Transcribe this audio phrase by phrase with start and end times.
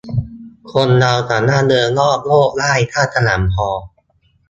[0.71, 3.67] คนเราสามารถเดินรอบโลกได้ ถ้าขยันพอ